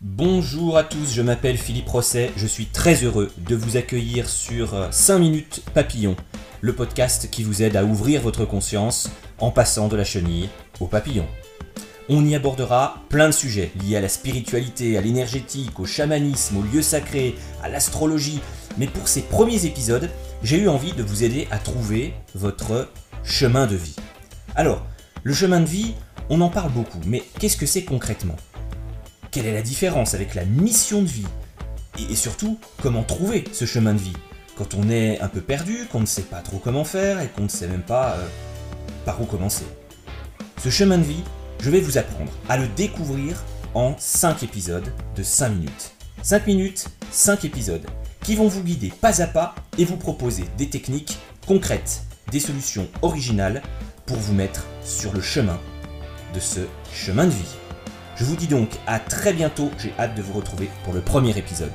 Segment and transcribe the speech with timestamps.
[0.00, 4.86] Bonjour à tous, je m'appelle Philippe Rosset, je suis très heureux de vous accueillir sur
[4.92, 6.14] 5 minutes papillon,
[6.60, 10.86] le podcast qui vous aide à ouvrir votre conscience en passant de la chenille au
[10.86, 11.26] papillon.
[12.08, 16.62] On y abordera plein de sujets liés à la spiritualité, à l'énergétique, au chamanisme, aux
[16.62, 18.38] lieux sacrés, à l'astrologie,
[18.78, 20.08] mais pour ces premiers épisodes,
[20.44, 22.88] j'ai eu envie de vous aider à trouver votre
[23.24, 23.96] chemin de vie.
[24.54, 24.86] Alors,
[25.24, 25.94] le chemin de vie,
[26.30, 28.36] on en parle beaucoup, mais qu'est-ce que c'est concrètement?
[29.38, 31.26] Quelle est la différence avec la mission de vie
[32.10, 34.16] et, surtout, comment trouver ce chemin de vie
[34.56, 37.44] quand on est un peu perdu, qu'on ne sait pas trop comment faire et qu'on
[37.44, 38.26] ne sait même pas euh,
[39.04, 39.64] par où commencer.
[40.60, 41.22] Ce chemin de vie,
[41.60, 43.44] je vais vous apprendre à le découvrir
[43.74, 45.92] en 5 épisodes de 5 minutes.
[46.22, 47.86] 5 minutes, 5 épisodes
[48.24, 51.16] qui vont vous guider pas à pas et vous proposer des techniques
[51.46, 52.02] concrètes,
[52.32, 53.62] des solutions originales
[54.04, 55.60] pour vous mettre sur le chemin
[56.34, 56.60] de ce
[56.92, 57.67] chemin de vie.
[58.18, 61.38] Je vous dis donc à très bientôt, j'ai hâte de vous retrouver pour le premier
[61.38, 61.70] épisode.